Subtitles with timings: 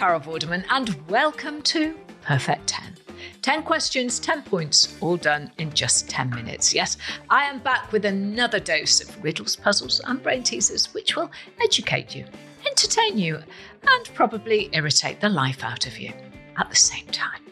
[0.00, 2.96] Carol Vorderman, and welcome to Perfect 10.
[3.42, 6.74] 10 questions, 10 points, all done in just 10 minutes.
[6.74, 6.96] Yes,
[7.28, 11.30] I am back with another dose of riddles, puzzles, and brain teasers, which will
[11.62, 12.24] educate you,
[12.66, 13.40] entertain you,
[13.86, 16.14] and probably irritate the life out of you
[16.56, 17.42] at the same time.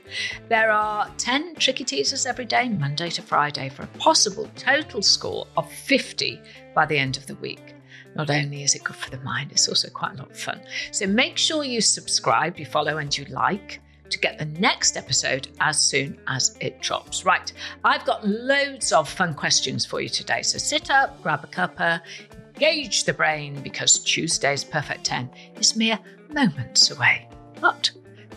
[0.48, 5.46] There are 10 tricky teasers every day, Monday to Friday, for a possible total score
[5.58, 6.40] of 50
[6.74, 7.74] by the end of the week.
[8.14, 10.60] Not only is it good for the mind, it's also quite a lot of fun.
[10.92, 15.48] So make sure you subscribe, you follow, and you like to get the next episode
[15.60, 17.24] as soon as it drops.
[17.24, 17.52] Right,
[17.84, 20.42] I've got loads of fun questions for you today.
[20.42, 22.00] So sit up, grab a cuppa,
[22.54, 25.98] engage the brain because Tuesday's Perfect 10 is mere
[26.30, 27.28] moments away.
[27.60, 27.90] But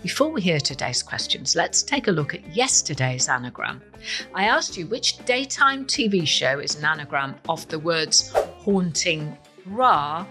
[0.04, 3.82] before we hear today's questions, let's take a look at yesterday's anagram.
[4.34, 10.26] I asked you which daytime TV show is an anagram of the words haunting bra,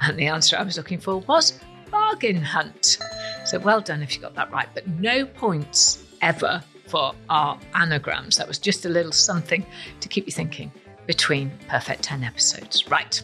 [0.00, 2.98] and the answer I was looking for was bargain hunt.
[3.44, 8.36] So well done if you got that right, but no points ever for our anagrams.
[8.36, 9.64] That was just a little something
[10.00, 10.72] to keep you thinking
[11.06, 12.88] between Perfect 10 episodes.
[12.88, 13.22] Right,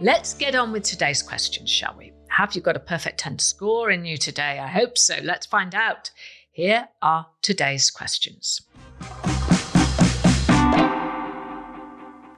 [0.00, 2.12] let's get on with today's questions, shall we?
[2.28, 4.58] Have you got a perfect 10 score in you today?
[4.58, 5.16] I hope so.
[5.22, 6.10] Let's find out.
[6.50, 8.62] Here are today's questions.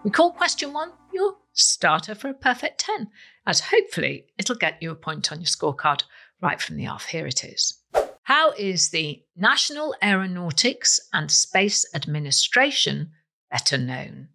[0.04, 3.08] We call question one your starter for a perfect 10,
[3.46, 6.02] as hopefully it'll get you a point on your scorecard
[6.42, 7.06] right from the off.
[7.06, 7.80] Here it is.
[8.24, 13.12] How is the National Aeronautics and Space Administration
[13.50, 14.28] better known?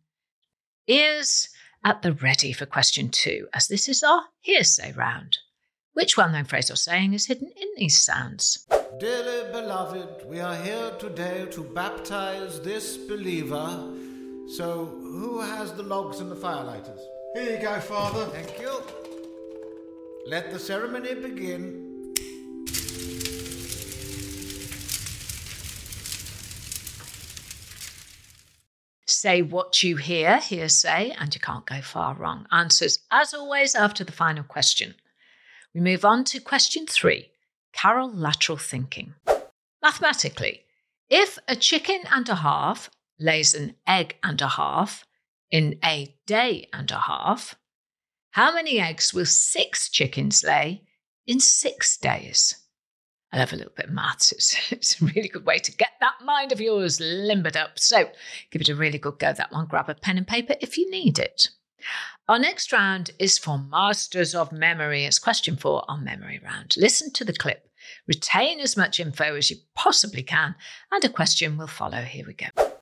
[0.87, 1.49] Ears
[1.85, 5.37] at the ready for question two, as this is our hearsay round.
[5.93, 8.65] Which well known phrase or saying is hidden in these sounds?
[8.99, 13.93] Dearly beloved, we are here today to baptize this believer.
[14.55, 17.01] So, who has the logs and the firelighters?
[17.33, 18.25] Here you go, Father.
[18.25, 18.81] Thank you.
[20.25, 22.13] Let the ceremony begin.
[29.07, 32.45] Say what you hear, hearsay, and you can't go far wrong.
[32.51, 34.95] Answers, as always, after the final question.
[35.73, 37.31] We move on to question three
[37.73, 39.15] Carol lateral thinking.
[39.81, 40.61] Mathematically,
[41.09, 45.05] if a chicken and a half lays an egg and a half
[45.51, 47.55] in a day and a half,
[48.31, 50.83] how many eggs will six chickens lay
[51.25, 52.55] in six days?
[53.31, 54.31] I love a little bit of maths.
[54.33, 57.79] It's, it's a really good way to get that mind of yours limbered up.
[57.79, 58.09] So
[58.51, 59.67] give it a really good go, that one.
[59.67, 61.49] Grab a pen and paper if you need it.
[62.27, 65.05] Our next round is for Masters of Memory.
[65.05, 66.75] It's question four on Memory Round.
[66.77, 67.69] Listen to the clip,
[68.07, 70.55] retain as much info as you possibly can,
[70.91, 72.01] and a question will follow.
[72.01, 72.78] Here we go.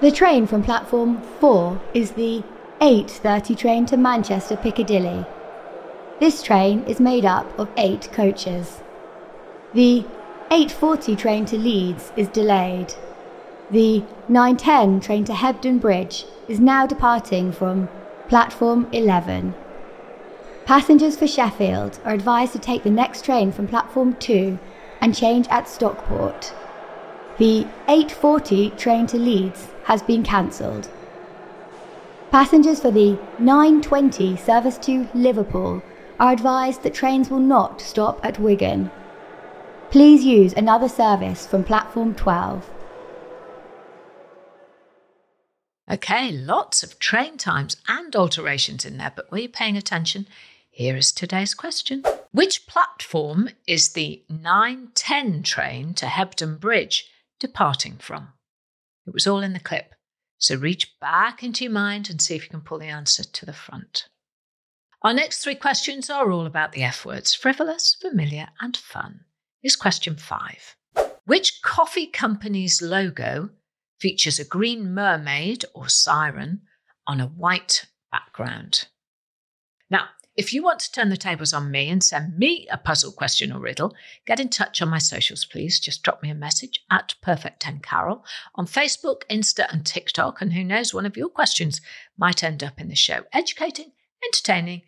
[0.00, 2.42] The train from platform 4 is the
[2.80, 5.24] 8:30 train to Manchester Piccadilly.
[6.18, 8.82] This train is made up of 8 coaches.
[9.72, 10.04] The
[10.50, 12.94] 8:40 train to Leeds is delayed.
[13.70, 17.88] The 9:10 train to Hebden Bridge is now departing from
[18.28, 19.54] platform 11.
[20.64, 24.58] Passengers for Sheffield are advised to take the next train from platform 2
[25.00, 26.52] and change at Stockport.
[27.38, 30.88] The 8:40 train to Leeds has been cancelled.
[32.30, 35.82] Passengers for the 9:20 service to Liverpool
[36.18, 38.90] are advised that trains will not stop at Wigan.
[39.90, 42.70] Please use another service from platform 12.
[45.90, 50.26] Okay, lots of train times and alterations in there, but were you paying attention?
[50.70, 52.02] Here is today's question.
[52.32, 57.08] Which platform is the 910 train to Hebden Bridge
[57.38, 58.32] departing from?
[59.06, 59.94] It was all in the clip,
[60.38, 63.46] so reach back into your mind and see if you can pull the answer to
[63.46, 64.08] the front.
[65.02, 69.20] Our next three questions are all about the F words frivolous, familiar, and fun.
[69.60, 70.76] Here's question five
[71.26, 73.50] Which coffee company's logo
[74.00, 76.62] features a green mermaid or siren
[77.06, 78.86] on a white background.
[79.90, 83.12] Now, If you want to turn the tables on me and send me a puzzle
[83.12, 83.94] question or riddle,
[84.26, 85.78] get in touch on my socials, please.
[85.78, 88.24] Just drop me a message at Perfect 10 Carol
[88.56, 90.40] on Facebook, Insta, and TikTok.
[90.40, 91.80] And who knows, one of your questions
[92.18, 93.92] might end up in the show, educating,
[94.26, 94.82] entertaining,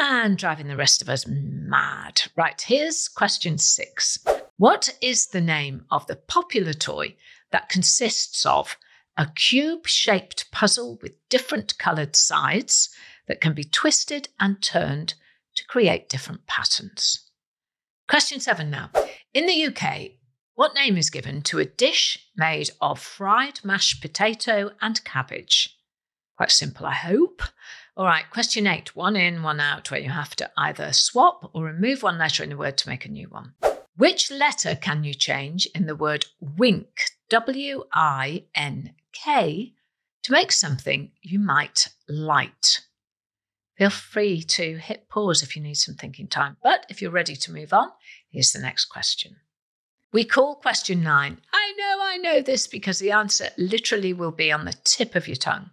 [0.00, 2.22] and driving the rest of us mad.
[2.36, 4.24] Right, here's question six
[4.58, 7.16] What is the name of the popular toy
[7.50, 8.76] that consists of
[9.16, 12.90] a cube shaped puzzle with different coloured sides?
[13.28, 15.14] That can be twisted and turned
[15.54, 17.28] to create different patterns.
[18.08, 18.90] Question seven now.
[19.34, 20.12] In the UK,
[20.54, 25.76] what name is given to a dish made of fried mashed potato and cabbage?
[26.36, 27.42] Quite simple, I hope.
[27.96, 31.64] All right, question eight one in, one out, where you have to either swap or
[31.64, 33.54] remove one letter in the word to make a new one.
[33.96, 39.74] Which letter can you change in the word wink, W I N K,
[40.22, 42.80] to make something you might light?
[43.78, 46.56] Feel free to hit pause if you need some thinking time.
[46.64, 47.90] But if you're ready to move on,
[48.28, 49.36] here's the next question.
[50.12, 51.40] We call question nine.
[51.52, 55.28] I know, I know this because the answer literally will be on the tip of
[55.28, 55.70] your tongue.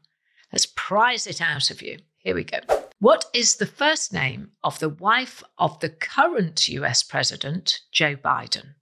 [0.51, 1.97] Let's prize it out of you.
[2.19, 2.59] Here we go.
[2.99, 8.75] What is the first name of the wife of the current US President, Joe Biden?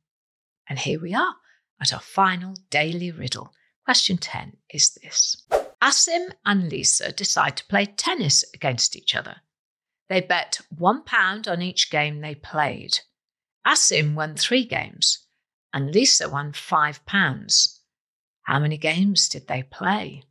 [0.68, 1.36] And here we are
[1.82, 3.54] at our final daily riddle.
[3.86, 5.38] Question 10 is this
[5.84, 9.42] Asim and Lisa decide to play tennis against each other.
[10.08, 13.00] They bet £1 on each game they played.
[13.68, 15.26] Asim won three games,
[15.74, 17.80] and Lisa won £5.
[18.44, 20.24] How many games did they play?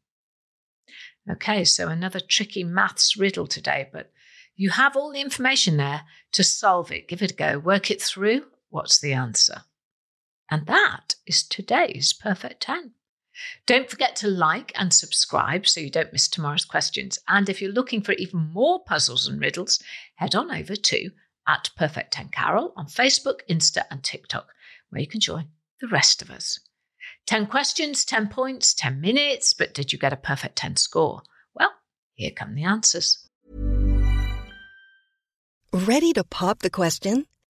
[1.31, 4.11] Okay, so another tricky maths riddle today, but
[4.57, 7.09] you have all the information there to solve it.
[7.09, 8.47] Give it a go, work it through.
[8.71, 9.65] What's the answer?
[10.51, 12.93] And that is today's Perfect 10.
[13.67, 17.19] Don't forget to like and subscribe so you don't miss tomorrow's questions.
[17.29, 19.83] And if you're looking for even more puzzles and riddles,
[20.17, 21.11] head on over to
[21.49, 24.49] at Perfect 10 Carol on Facebook, Insta, and TikTok,
[24.91, 25.49] where you can join
[25.81, 26.61] the rest of us.
[27.27, 31.23] 10 questions, 10 points, 10 minutes, but did you get a perfect 10 score?
[31.55, 31.71] Well,
[32.15, 33.29] here come the answers.
[35.73, 37.27] Ready to pop the question?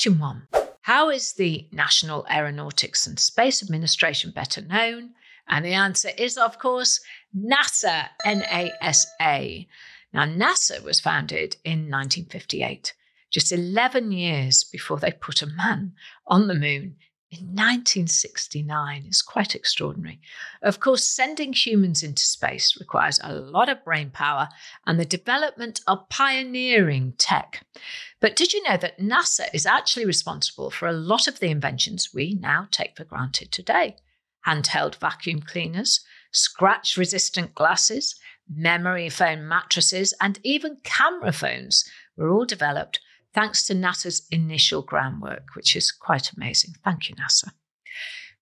[0.00, 0.48] Question one
[0.80, 5.10] How is the National Aeronautics and Space Administration better known?
[5.46, 7.00] And the answer is, of course,
[7.36, 9.66] NASA, NASA.
[10.14, 12.94] Now, NASA was founded in 1958,
[13.30, 15.92] just 11 years before they put a man
[16.26, 16.96] on the moon
[17.30, 20.20] in 1969 is quite extraordinary.
[20.62, 24.48] Of course, sending humans into space requires a lot of brain power
[24.84, 27.64] and the development of pioneering tech.
[28.20, 32.10] But did you know that NASA is actually responsible for a lot of the inventions
[32.12, 33.96] we now take for granted today?
[34.44, 36.00] Handheld vacuum cleaners,
[36.32, 38.16] scratch resistant glasses,
[38.52, 42.98] memory foam mattresses, and even camera phones were all developed
[43.34, 46.74] thanks to NASA's initial groundwork, which is quite amazing.
[46.84, 47.52] Thank you, NASA.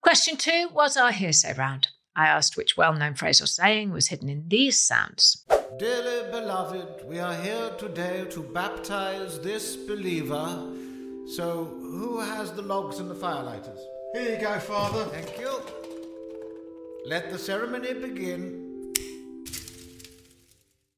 [0.02, 1.88] Question two was our hearsay round.
[2.14, 5.44] I asked which well known phrase or saying was hidden in these sounds.
[5.78, 10.74] Dearly beloved, we are here today to baptize this believer.
[11.36, 13.78] So, who has the logs and the firelighters?
[14.14, 15.04] Here you go, Father.
[15.04, 15.60] Thank you.
[17.04, 18.94] Let the ceremony begin.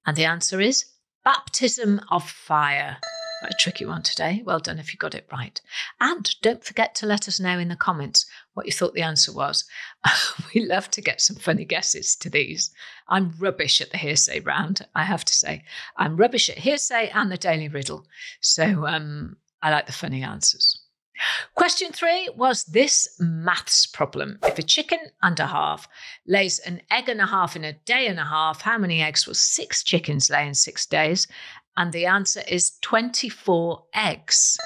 [0.07, 0.87] And the answer is
[1.25, 2.97] baptism of fire.
[3.43, 4.43] A tricky one today.
[4.45, 5.61] Well done if you got it right.
[5.99, 9.33] And don't forget to let us know in the comments what you thought the answer
[9.33, 9.65] was.
[10.55, 12.71] we love to get some funny guesses to these.
[13.09, 15.65] I'm rubbish at the hearsay round, I have to say.
[15.97, 18.07] I'm rubbish at hearsay and the daily riddle.
[18.41, 20.81] So um, I like the funny answers.
[21.55, 24.39] Question three was this maths problem.
[24.43, 25.87] If a chicken and a half
[26.27, 29.27] lays an egg and a half in a day and a half, how many eggs
[29.27, 31.27] will six chickens lay in six days?
[31.81, 34.59] And the answer is 24 eggs.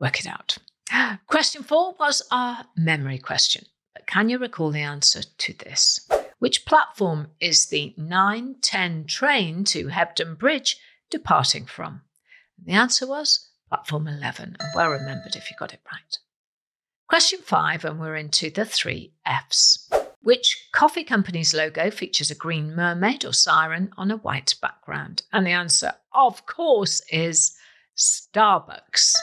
[0.00, 0.56] Work it out.
[1.26, 3.66] Question four was our memory question.
[4.06, 6.08] Can you recall the answer to this?
[6.38, 10.78] Which platform is the 910 train to Hebden Bridge
[11.10, 12.00] departing from?
[12.64, 16.18] the answer was platform 11, and well remembered if you got it right.
[17.06, 19.85] Question five, and we're into the three F's.
[20.26, 25.22] Which coffee company's logo features a green mermaid or siren on a white background?
[25.32, 27.56] And the answer, of course, is
[27.96, 29.14] Starbucks.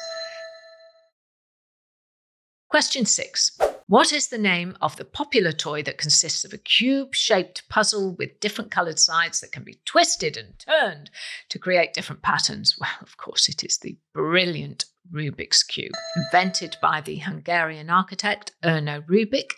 [2.69, 3.51] Question six
[3.87, 8.15] What is the name of the popular toy that consists of a cube shaped puzzle
[8.15, 11.11] with different coloured sides that can be twisted and turned
[11.49, 12.77] to create different patterns?
[12.79, 19.05] Well, of course, it is the brilliant Rubik's Cube, invented by the Hungarian architect Erno
[19.05, 19.51] Rubik.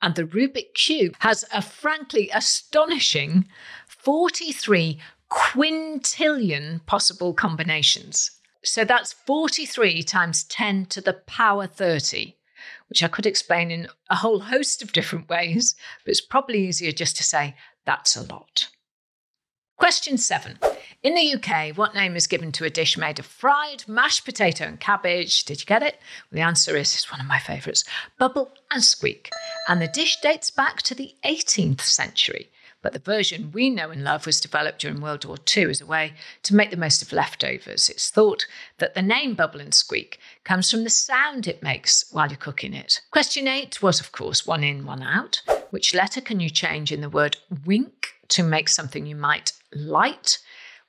[0.00, 3.48] And the Rubik Cube has a frankly astonishing
[3.86, 5.00] 43
[5.30, 8.30] quintillion possible combinations.
[8.64, 12.34] So that's 43 times 10 to the power 30
[12.88, 16.92] which I could explain in a whole host of different ways, but it's probably easier
[16.92, 18.68] just to say that's a lot.
[19.78, 20.58] Question seven.
[21.02, 24.64] In the UK, what name is given to a dish made of fried mashed potato
[24.64, 25.44] and cabbage?
[25.44, 26.00] Did you get it?
[26.30, 27.84] Well, the answer is it's one of my favourites
[28.18, 29.30] bubble and squeak.
[29.68, 32.50] And the dish dates back to the 18th century
[32.82, 35.86] but the version we know and love was developed during World War II as a
[35.86, 37.88] way to make the most of leftovers.
[37.88, 38.46] It's thought
[38.78, 42.74] that the name Bubble and Squeak comes from the sound it makes while you're cooking
[42.74, 43.00] it.
[43.10, 45.42] Question eight was, of course, one in, one out.
[45.70, 50.38] Which letter can you change in the word wink to make something you might light?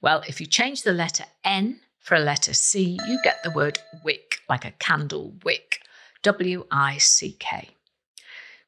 [0.02, 3.80] Well, if you change the letter N for a letter C, you get the word
[4.04, 5.82] wick, like a candle wick.
[6.24, 7.70] W I C K.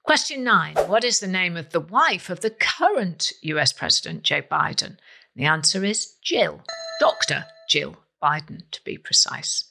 [0.04, 4.42] Question nine What is the name of the wife of the current US President, Joe
[4.42, 4.98] Biden?
[5.36, 6.62] The answer is Jill,
[7.00, 7.46] Dr.
[7.70, 9.66] Jill Biden, to be precise.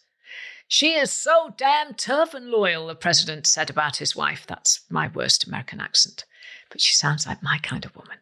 [0.69, 4.47] She is so damn tough and loyal, the president said about his wife.
[4.47, 6.27] That's my worst American accent,
[6.71, 8.19] but she sounds like my kind of woman.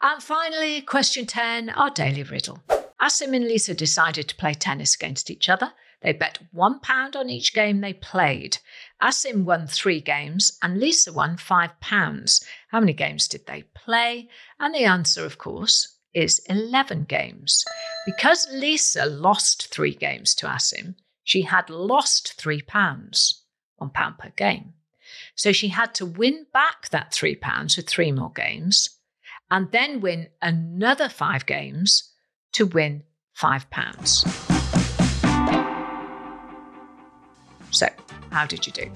[0.00, 2.62] And finally, question 10, our daily riddle.
[3.00, 5.72] Asim and Lisa decided to play tennis against each other.
[6.02, 8.58] They bet £1 on each game they played.
[9.02, 12.44] Asim won three games and Lisa won £5.
[12.68, 14.28] How many games did they play?
[14.58, 17.64] And the answer, of course, is 11 games.
[18.06, 20.94] Because Lisa lost three games to Asim,
[21.24, 24.74] she had lost £3, £1 per game.
[25.34, 28.96] So she had to win back that £3 with three more games
[29.50, 32.12] and then win another five games
[32.52, 33.02] to win
[33.38, 34.26] £5.
[37.70, 37.86] So,
[38.30, 38.90] how did you do?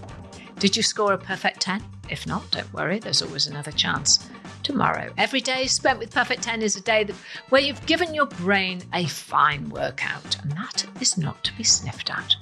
[0.58, 1.82] Did you score a perfect 10?
[2.08, 4.28] If not, don't worry, there's always another chance
[4.62, 5.12] tomorrow.
[5.18, 7.16] Every day spent with Perfect 10 is a day that,
[7.48, 12.10] where you've given your brain a fine workout, and that is not to be sniffed
[12.10, 12.36] at.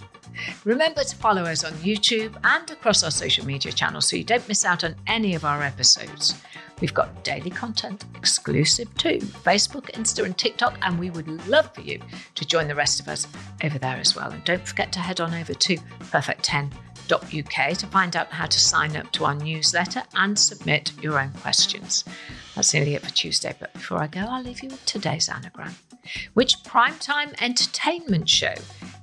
[0.65, 4.47] Remember to follow us on YouTube and across our social media channels so you don't
[4.49, 6.35] miss out on any of our episodes.
[6.81, 11.81] We've got daily content exclusive to Facebook, Insta, and TikTok, and we would love for
[11.81, 12.01] you
[12.37, 13.27] to join the rest of us
[13.65, 14.31] over there as well.
[14.31, 15.77] And don't forget to head on over to
[17.09, 21.31] perfect10.uk to find out how to sign up to our newsletter and submit your own
[21.33, 22.05] questions.
[22.55, 25.75] That's nearly it for Tuesday, but before I go, I'll leave you with today's anagram.
[26.35, 28.55] Which primetime entertainment show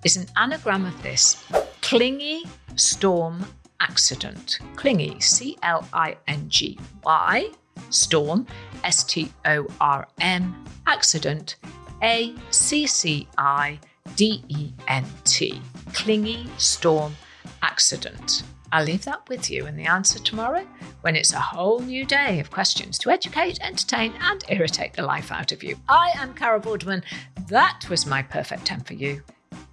[0.04, 1.44] is an anagram of this
[1.82, 2.44] clingy
[2.76, 3.46] storm
[3.80, 4.60] accident?
[4.76, 7.50] Clingy, C L I N G Y,
[7.90, 8.48] storm,
[8.84, 11.58] S T O R M, accident,
[12.02, 13.80] A C C I
[14.16, 15.62] D E N T.
[15.94, 17.16] Clingy storm
[17.62, 18.44] accident.
[18.72, 20.66] I'll leave that with you and the answer tomorrow
[21.02, 25.32] when it's a whole new day of questions to educate, entertain, and irritate the life
[25.32, 25.78] out of you.
[25.88, 27.04] I am Carol Vorderman.
[27.48, 29.22] That was my perfect 10 for you.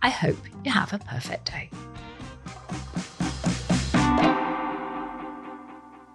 [0.02, 1.70] I hope you have a perfect day.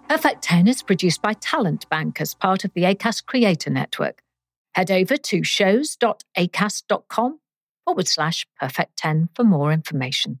[0.08, 4.22] Perfect 10 is produced by Talent Bank as part of the ACAST Creator Network.
[4.74, 7.40] Head over to shows.acast.com
[7.84, 10.40] forward slash perfect 10 for more information.